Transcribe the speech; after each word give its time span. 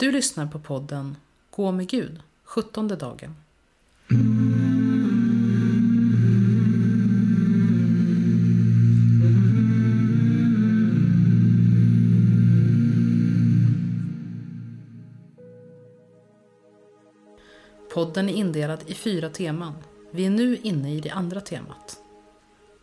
Du 0.00 0.12
lyssnar 0.12 0.46
på 0.46 0.58
podden 0.58 1.16
Gå 1.50 1.72
med 1.72 1.88
Gud, 1.88 2.20
sjuttonde 2.44 2.96
dagen. 2.96 3.34
Podden 17.94 18.28
är 18.28 18.34
indelad 18.34 18.80
i 18.86 18.94
fyra 18.94 19.30
teman. 19.30 19.74
Vi 20.10 20.26
är 20.26 20.30
nu 20.30 20.56
inne 20.56 20.94
i 20.94 21.00
det 21.00 21.10
andra 21.10 21.40
temat. 21.40 22.00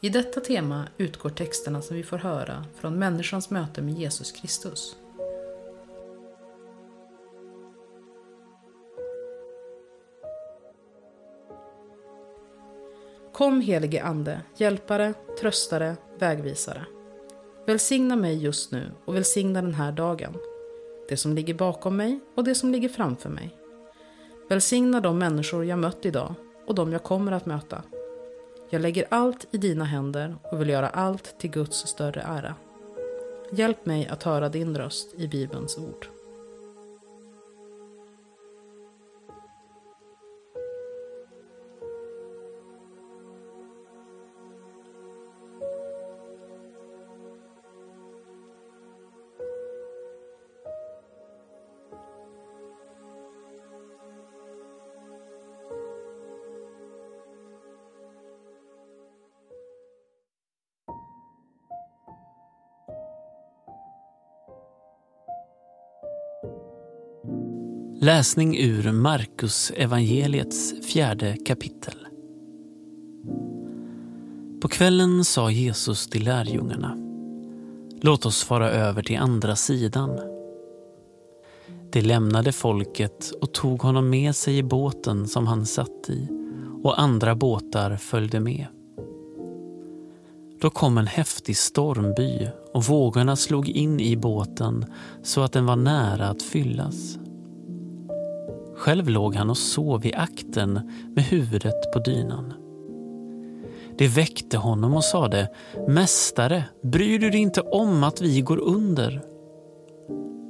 I 0.02 0.10
detta 0.10 0.40
tema 0.40 0.88
utgår 0.98 1.30
texterna 1.30 1.82
som 1.82 1.96
vi 1.96 2.04
får 2.04 2.18
höra 2.18 2.66
från 2.76 3.00
människans 3.00 3.50
möte 3.50 3.82
med 3.82 3.94
Jesus 3.94 4.32
Kristus. 4.32 4.96
Kom 13.38 13.62
helige 13.62 14.04
Ande, 14.04 14.42
hjälpare, 14.56 15.14
tröstare, 15.40 15.96
vägvisare. 16.20 16.86
Välsigna 17.66 18.16
mig 18.16 18.44
just 18.44 18.72
nu 18.72 18.92
och 19.06 19.16
välsigna 19.16 19.62
den 19.62 19.74
här 19.74 19.92
dagen. 19.92 20.34
Det 21.10 21.18
som 21.18 21.34
ligger 21.34 21.54
bakom 21.54 21.98
mig 21.98 22.20
och 22.36 22.44
det 22.44 22.56
som 22.56 22.72
ligger 22.72 22.90
framför 22.90 23.30
mig. 23.30 23.56
Välsigna 24.50 25.02
de 25.02 25.18
människor 25.18 25.66
jag 25.66 25.80
mött 25.80 26.06
idag 26.06 26.34
och 26.68 26.76
de 26.76 26.92
jag 26.92 27.04
kommer 27.04 27.32
att 27.32 27.46
möta. 27.46 27.84
Jag 28.70 28.82
lägger 28.82 29.08
allt 29.10 29.48
i 29.52 29.58
dina 29.58 29.86
händer 29.86 30.36
och 30.52 30.62
vill 30.62 30.70
göra 30.70 30.90
allt 30.90 31.40
till 31.40 31.50
Guds 31.50 31.88
större 31.88 32.22
ära. 32.22 32.56
Hjälp 33.52 33.86
mig 33.86 34.08
att 34.08 34.24
höra 34.24 34.50
din 34.50 34.78
röst 34.78 35.14
i 35.18 35.28
Bibelns 35.28 35.78
ord. 35.78 36.08
Läsning 68.00 68.58
ur 68.58 68.92
Markus 68.92 69.72
evangeliets 69.76 70.74
fjärde 70.86 71.38
kapitel. 71.46 72.08
På 74.62 74.68
kvällen 74.68 75.26
sa 75.26 75.52
Jesus 75.52 76.08
till 76.08 76.24
lärjungarna 76.24 76.98
Låt 78.02 78.26
oss 78.26 78.44
fara 78.44 78.72
över 78.72 79.04
till 79.04 79.18
andra 79.18 79.56
sidan. 79.56 80.20
De 81.92 82.02
lämnade 82.02 82.52
folket 82.52 83.32
och 83.42 83.54
tog 83.54 83.82
honom 83.82 84.10
med 84.10 84.36
sig 84.36 84.58
i 84.58 84.64
båten 84.64 85.28
som 85.28 85.48
han 85.48 85.66
satt 85.66 86.10
i 86.10 86.28
och 86.84 87.02
andra 87.02 87.36
båtar 87.36 87.96
följde 87.96 88.40
med. 88.40 88.66
Då 90.62 90.70
kom 90.70 90.98
en 90.98 91.08
häftig 91.08 91.58
stormby 91.58 92.48
och 92.74 92.84
vågorna 92.84 93.36
slog 93.36 93.70
in 93.70 94.00
i 94.00 94.18
båten 94.18 94.86
så 95.24 95.42
att 95.42 95.52
den 95.52 95.66
var 95.66 95.76
nära 95.76 96.28
att 96.28 96.42
fyllas. 96.42 97.18
Själv 98.78 99.10
låg 99.10 99.36
han 99.36 99.50
och 99.50 99.58
sov 99.58 100.06
i 100.06 100.14
akten 100.14 100.74
med 101.16 101.24
huvudet 101.24 101.92
på 101.94 102.00
dynan. 102.00 102.54
Det 103.98 104.08
väckte 104.08 104.58
honom 104.58 104.94
och 104.94 105.04
sade 105.04 105.50
Mästare, 105.88 106.64
bryr 106.84 107.20
du 107.20 107.30
dig 107.30 107.40
inte 107.40 107.62
om 107.62 108.04
att 108.04 108.22
vi 108.22 108.42
går 108.42 108.58
under? 108.58 109.22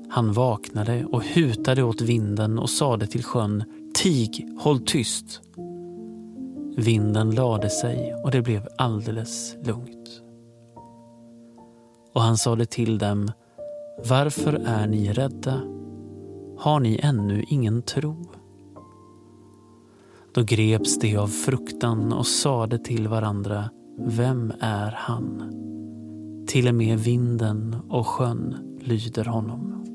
Han 0.09 0.33
vaknade 0.33 1.05
och 1.05 1.23
hutade 1.23 1.83
åt 1.83 2.01
vinden 2.01 2.59
och 2.59 2.69
sade 2.69 3.07
till 3.07 3.23
sjön 3.23 3.63
Tig, 3.93 4.47
håll 4.59 4.79
tyst. 4.79 5.41
Vinden 6.77 7.31
lade 7.31 7.69
sig 7.69 8.13
och 8.23 8.31
det 8.31 8.41
blev 8.41 8.67
alldeles 8.77 9.55
lugnt. 9.63 10.21
Och 12.13 12.21
han 12.21 12.37
sade 12.37 12.65
till 12.65 12.97
dem 12.97 13.31
Varför 14.09 14.53
är 14.65 14.87
ni 14.87 15.13
rädda? 15.13 15.76
Har 16.59 16.79
ni 16.79 16.99
ännu 17.03 17.43
ingen 17.47 17.81
tro? 17.81 18.25
Då 20.33 20.43
greps 20.43 20.99
de 20.99 21.17
av 21.17 21.27
fruktan 21.27 22.13
och 22.13 22.27
sade 22.27 22.79
till 22.79 23.07
varandra, 23.07 23.69
vem 23.99 24.53
är 24.59 24.91
han? 24.91 25.53
Till 26.47 26.67
och 26.67 26.75
med 26.75 26.99
vinden 26.99 27.75
och 27.89 28.07
sjön 28.07 28.77
lyder 28.81 29.25
honom. 29.25 29.86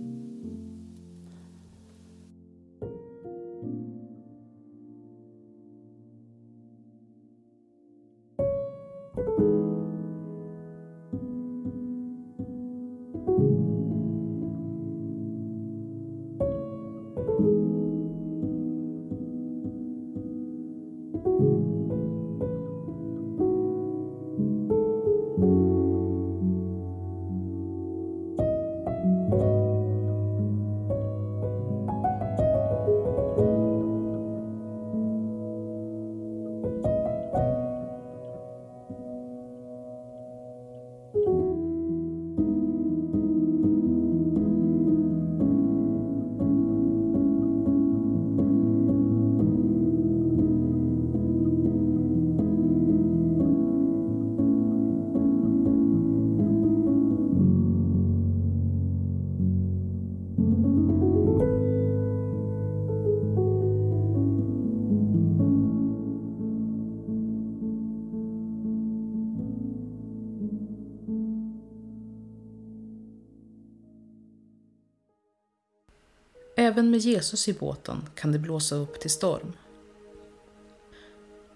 Även 76.73 76.91
med 76.91 77.01
Jesus 77.01 77.49
i 77.49 77.53
båten 77.53 78.09
kan 78.15 78.33
det 78.33 78.39
blåsa 78.39 78.77
upp 78.77 79.01
till 79.01 79.11
storm. 79.11 79.53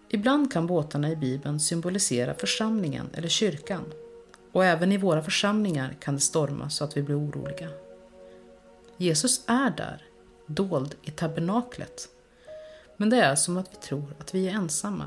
Ibland 0.09 0.53
kan 0.53 0.67
båtarna 0.67 1.11
i 1.11 1.17
Bibeln 1.17 1.61
symbolisera 1.61 2.35
församlingen 2.35 3.07
eller 3.13 3.29
kyrkan. 3.29 3.85
Och 4.53 4.65
även 4.65 4.93
i 4.93 4.97
våra 4.97 5.23
församlingar 5.23 5.97
kan 6.01 6.15
det 6.15 6.21
storma 6.21 6.71
så 6.71 6.85
att 6.85 6.97
vi 6.97 7.03
blir 7.03 7.19
oroliga. 7.19 7.69
Jesus 8.97 9.45
är 9.47 9.71
där, 9.71 10.05
dold 10.47 10.95
i 11.03 11.11
tabernaklet. 11.11 12.09
Men 12.97 13.11
det 13.11 13.21
är 13.21 13.35
som 13.35 13.57
att 13.57 13.73
vi 13.73 13.77
tror 13.77 14.17
att 14.19 14.35
vi 14.35 14.49
är 14.49 14.53
ensamma. 14.53 15.07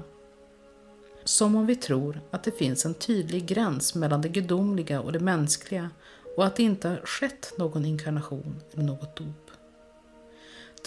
Som 1.24 1.56
om 1.56 1.66
vi 1.66 1.75
tror 1.75 2.22
att 2.31 2.44
det 2.44 2.51
finns 2.51 2.86
en 2.86 2.94
tydlig 2.94 3.45
gräns 3.45 3.95
mellan 3.95 4.22
det 4.22 4.30
gudomliga 4.30 5.01
och 5.01 5.12
det 5.12 5.19
mänskliga 5.19 5.89
och 6.38 6.45
att 6.45 6.56
det 6.56 6.63
inte 6.63 6.89
har 6.89 6.98
skett 6.98 7.54
någon 7.57 7.86
inkarnation 7.86 8.62
eller 8.74 8.83
något 8.83 9.16
dop. 9.16 9.49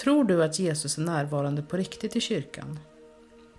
Tror 0.00 0.24
du 0.24 0.44
att 0.44 0.58
Jesus 0.58 0.98
är 0.98 1.02
närvarande 1.02 1.62
på 1.62 1.76
riktigt 1.76 2.16
i 2.16 2.20
kyrkan? 2.20 2.78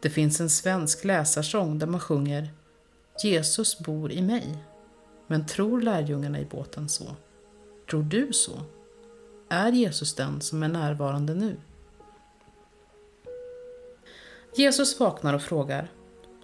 Det 0.01 0.09
finns 0.09 0.41
en 0.41 0.49
svensk 0.49 1.03
läsarsång 1.03 1.79
där 1.79 1.87
man 1.87 1.99
sjunger 1.99 2.49
Jesus 3.23 3.79
bor 3.79 4.11
i 4.11 4.21
mig. 4.21 4.57
Men 5.27 5.45
tror 5.45 5.81
lärjungarna 5.81 6.39
i 6.39 6.45
båten 6.45 6.89
så? 6.89 7.15
Tror 7.89 8.03
du 8.03 8.33
så? 8.33 8.61
Är 9.49 9.71
Jesus 9.71 10.13
den 10.13 10.41
som 10.41 10.63
är 10.63 10.67
närvarande 10.67 11.33
nu? 11.33 11.57
Jesus 14.55 14.99
vaknar 14.99 15.33
och 15.33 15.41
frågar 15.41 15.91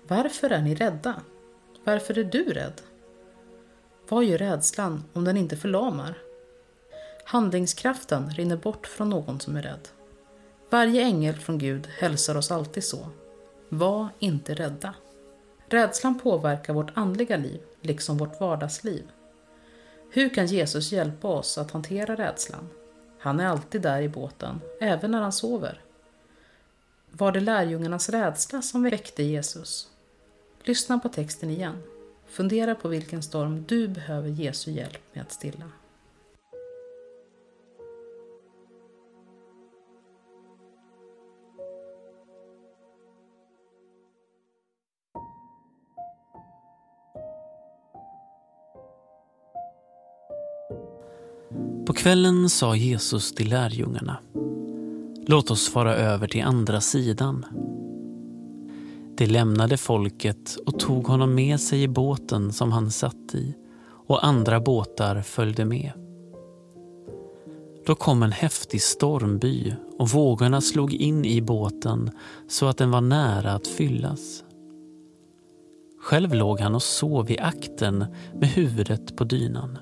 Varför 0.07 0.49
är 0.49 0.61
ni 0.61 0.75
rädda? 0.75 1.21
Varför 1.83 2.17
är 2.17 2.23
du 2.23 2.43
rädd? 2.43 2.81
Vad 4.07 4.25
gör 4.25 4.37
rädslan 4.37 5.03
om 5.13 5.23
den 5.23 5.37
inte 5.37 5.57
förlamar? 5.57 6.17
Handlingskraften 7.31 8.29
rinner 8.29 8.57
bort 8.57 8.87
från 8.87 9.09
någon 9.09 9.39
som 9.39 9.55
är 9.55 9.61
rädd. 9.61 9.87
Varje 10.69 11.03
ängel 11.03 11.35
från 11.35 11.57
Gud 11.57 11.87
hälsar 11.87 12.37
oss 12.37 12.51
alltid 12.51 12.83
så. 12.83 13.07
Var 13.69 14.09
inte 14.19 14.53
rädda. 14.53 14.93
Rädslan 15.67 16.19
påverkar 16.19 16.73
vårt 16.73 16.91
andliga 16.93 17.37
liv, 17.37 17.61
liksom 17.81 18.17
vårt 18.17 18.39
vardagsliv. 18.39 19.03
Hur 20.11 20.29
kan 20.29 20.45
Jesus 20.45 20.91
hjälpa 20.91 21.27
oss 21.27 21.57
att 21.57 21.71
hantera 21.71 22.15
rädslan? 22.15 22.69
Han 23.19 23.39
är 23.39 23.47
alltid 23.47 23.81
där 23.81 24.01
i 24.01 24.09
båten, 24.09 24.61
även 24.81 25.11
när 25.11 25.21
han 25.21 25.33
sover. 25.33 25.81
Var 27.11 27.31
det 27.31 27.39
lärjungarnas 27.39 28.09
rädsla 28.09 28.61
som 28.61 28.83
väckte 28.83 29.23
Jesus? 29.23 29.87
Lyssna 30.63 30.99
på 30.99 31.09
texten 31.09 31.49
igen. 31.49 31.83
Fundera 32.27 32.75
på 32.75 32.87
vilken 32.87 33.23
storm 33.23 33.65
du 33.67 33.87
behöver 33.87 34.29
Jesu 34.29 34.71
hjälp 34.71 35.01
med 35.13 35.21
att 35.21 35.31
stilla. 35.31 35.71
På 51.85 51.93
kvällen 51.93 52.49
sa 52.49 52.75
Jesus 52.75 53.33
till 53.33 53.49
lärjungarna 53.49 54.17
Låt 55.25 55.51
oss 55.51 55.69
fara 55.69 55.95
över 55.95 56.27
till 56.27 56.43
andra 56.43 56.81
sidan. 56.81 57.45
De 59.17 59.25
lämnade 59.25 59.77
folket 59.77 60.57
och 60.65 60.79
tog 60.79 61.07
honom 61.07 61.35
med 61.35 61.59
sig 61.59 61.83
i 61.83 61.87
båten 61.87 62.53
som 62.53 62.71
han 62.71 62.91
satt 62.91 63.35
i 63.35 63.55
och 64.07 64.25
andra 64.25 64.59
båtar 64.59 65.21
följde 65.21 65.65
med. 65.65 65.91
Då 67.85 67.95
kom 67.95 68.23
en 68.23 68.31
häftig 68.31 68.81
stormby 68.81 69.73
och 69.97 70.09
vågorna 70.09 70.61
slog 70.61 70.93
in 70.93 71.25
i 71.25 71.41
båten 71.41 72.11
så 72.47 72.65
att 72.65 72.77
den 72.77 72.91
var 72.91 73.01
nära 73.01 73.51
att 73.51 73.67
fyllas. 73.67 74.43
Själv 76.01 76.33
låg 76.33 76.59
han 76.59 76.75
och 76.75 76.83
sov 76.83 77.31
i 77.31 77.39
akten 77.39 78.05
med 78.39 78.49
huvudet 78.49 79.17
på 79.17 79.23
dynan. 79.23 79.77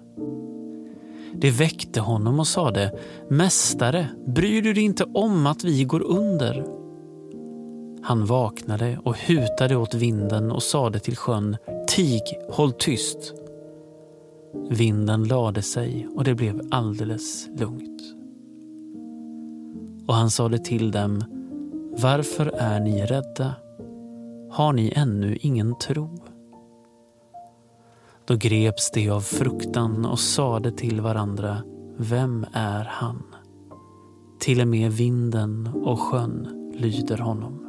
Det 1.41 1.51
väckte 1.51 1.99
honom 1.99 2.39
och 2.39 2.47
sade 2.47 2.91
Mästare, 3.29 4.07
bryr 4.25 4.61
du 4.61 4.73
dig 4.73 4.83
inte 4.83 5.03
om 5.03 5.47
att 5.47 5.63
vi 5.63 5.83
går 5.83 6.01
under? 6.03 6.65
Han 8.03 8.25
vaknade 8.25 8.99
och 9.03 9.17
hutade 9.17 9.75
åt 9.75 9.93
vinden 9.93 10.51
och 10.51 10.63
sade 10.63 10.99
till 10.99 11.17
sjön 11.17 11.57
Tig, 11.87 12.21
håll 12.49 12.71
tyst. 12.71 13.33
Vinden 14.69 15.23
lade 15.23 15.61
sig 15.61 16.07
och 16.15 16.23
det 16.23 16.35
blev 16.35 16.61
alldeles 16.71 17.47
lugnt. 17.59 18.01
Och 20.07 20.13
han 20.13 20.31
sade 20.31 20.57
till 20.57 20.91
dem 20.91 21.23
Varför 22.01 22.45
är 22.57 22.79
ni 22.79 23.05
rädda? 23.05 23.53
Har 24.51 24.73
ni 24.73 24.93
ännu 24.95 25.37
ingen 25.41 25.75
tro? 25.75 26.09
Då 28.27 28.35
greps 28.35 28.91
de 28.91 29.09
av 29.09 29.21
fruktan 29.21 30.05
och 30.05 30.19
sade 30.19 30.71
till 30.71 31.01
varandra, 31.01 31.63
vem 31.97 32.45
är 32.53 32.83
han? 32.83 33.23
Till 34.39 34.61
och 34.61 34.67
med 34.67 34.91
vinden 34.91 35.67
och 35.67 35.99
sjön 35.99 36.47
lyder 36.77 37.17
honom. 37.17 37.67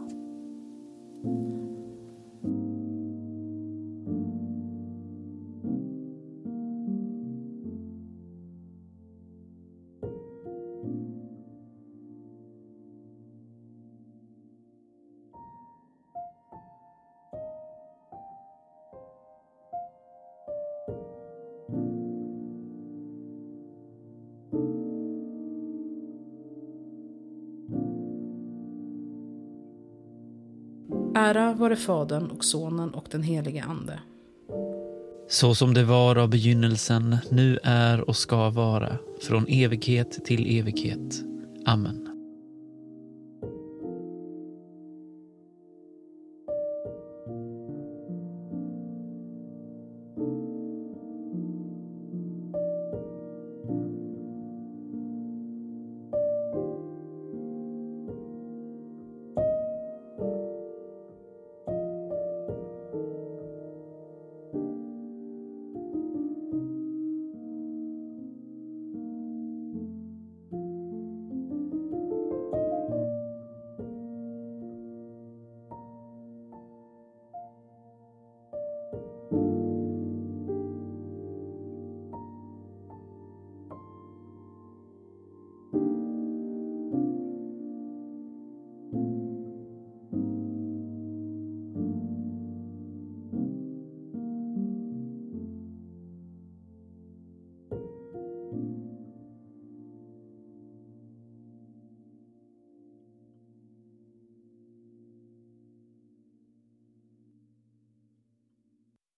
Ära 31.19 31.53
vare 31.53 31.77
Fadern 31.77 32.31
och 32.31 32.45
Sonen 32.45 32.95
och 32.95 33.05
den 33.11 33.23
helige 33.23 33.65
Ande. 33.65 34.01
Så 35.29 35.55
som 35.55 35.75
det 35.75 35.85
var 35.85 36.17
av 36.17 36.31
begynnelsen, 36.31 37.17
nu 37.31 37.59
är 37.63 38.09
och 38.09 38.17
ska 38.17 38.51
vara, 38.51 38.99
från 39.23 39.47
evighet 39.49 40.25
till 40.25 40.59
evighet. 40.59 41.25
Amen. 41.67 42.08